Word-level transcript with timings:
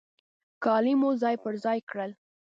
کالي 0.63 0.93
مو 0.99 1.09
ځای 1.21 1.35
پر 1.43 1.53
ځای 1.63 1.79
کړل. 1.89 2.11